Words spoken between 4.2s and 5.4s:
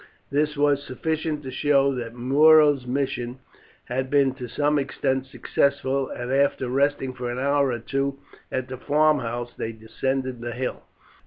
to some extent